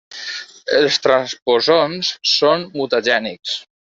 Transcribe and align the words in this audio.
Els 0.77 0.97
transposons 1.03 2.09
són 2.31 2.67
mutagènics. 2.81 3.57